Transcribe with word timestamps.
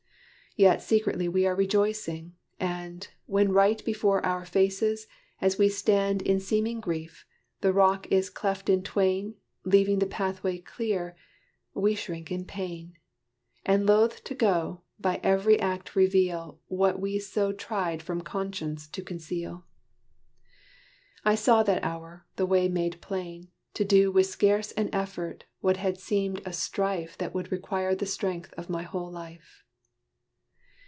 Yet 0.57 0.81
secretly 0.81 1.29
we 1.29 1.45
are 1.45 1.55
rejoicing: 1.55 2.35
and, 2.59 3.07
When 3.25 3.53
right 3.53 3.83
before 3.85 4.25
our 4.25 4.43
faces, 4.43 5.07
as 5.39 5.57
we 5.57 5.69
stand 5.69 6.21
In 6.21 6.41
seeming 6.41 6.81
grief, 6.81 7.25
the 7.61 7.71
rock 7.71 8.05
is 8.11 8.29
cleft 8.29 8.67
in 8.67 8.83
twain, 8.83 9.35
Leaving 9.63 9.99
the 9.99 10.05
pathway 10.05 10.57
clear, 10.57 11.15
we 11.73 11.95
shrink 11.95 12.33
in 12.33 12.43
pain! 12.43 12.97
And 13.65 13.85
loth 13.85 14.25
to 14.25 14.35
go, 14.35 14.81
by 14.99 15.21
every 15.23 15.57
act 15.57 15.95
reveal 15.95 16.59
What 16.67 16.99
we 16.99 17.17
so 17.17 17.53
tried 17.53 18.03
from 18.03 18.19
Conscience 18.19 18.89
to 18.89 19.01
conceal. 19.01 19.63
I 21.23 21.35
saw 21.35 21.63
that 21.63 21.81
hour, 21.81 22.25
the 22.35 22.45
way 22.45 22.67
made 22.67 22.99
plain, 22.99 23.47
to 23.75 23.85
do 23.85 24.11
With 24.11 24.25
scarce 24.25 24.73
an 24.73 24.89
effort, 24.91 25.45
what 25.61 25.77
had 25.77 25.97
seemed 25.97 26.41
a 26.45 26.51
strife 26.51 27.17
That 27.17 27.33
would 27.33 27.53
require 27.53 27.95
the 27.95 28.05
strength 28.05 28.53
of 28.57 28.69
my 28.69 28.83
whole 28.83 29.09
life. 29.09 29.63